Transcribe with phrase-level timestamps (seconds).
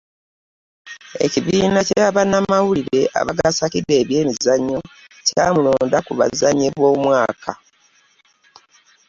[1.25, 4.79] Ekibiina kya bannamawulire abagasakira ebyemizannyo
[5.27, 7.51] kyamulonda ku buzannyi bw’omwaka.